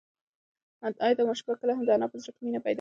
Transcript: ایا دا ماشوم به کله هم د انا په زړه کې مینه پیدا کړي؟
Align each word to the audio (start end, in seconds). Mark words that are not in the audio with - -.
ایا 1.03 1.15
دا 1.17 1.23
ماشوم 1.29 1.45
به 1.47 1.53
کله 1.61 1.73
هم 1.75 1.83
د 1.85 1.89
انا 1.95 2.07
په 2.11 2.17
زړه 2.21 2.31
کې 2.35 2.41
مینه 2.45 2.59
پیدا 2.61 2.63
کړي؟ 2.63 2.69